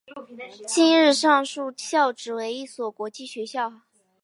[0.67, 3.71] 今日上述校扯为一所国际学校。